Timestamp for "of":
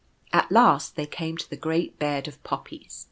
2.27-2.43